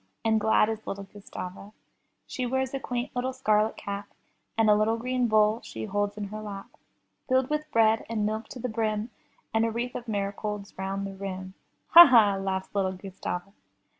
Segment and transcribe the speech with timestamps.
[0.25, 1.73] And glad is little Gustava.
[2.25, 4.09] She wears a quaint little scarlet cap,
[4.57, 6.71] And a little green bowl she holds in her lap,
[7.29, 9.11] Filled with bread and milk to the brim,
[9.53, 11.53] And a wreath of marigolds round the rim;
[11.89, 12.07] *'Ha!
[12.07, 13.53] ha!'' laughs little Gustava.